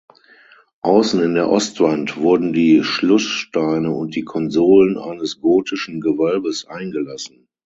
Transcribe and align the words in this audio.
Außen 0.81 1.21
in 1.21 1.35
der 1.35 1.51
Ostwand 1.51 2.17
wurden 2.17 2.53
die 2.53 2.83
Schlusssteine 2.83 3.91
und 3.91 4.15
die 4.15 4.23
Konsolen 4.25 4.97
eines 4.97 5.39
gotischen 5.39 6.01
Gewölbes 6.01 6.65
eingelassen. 6.65 7.47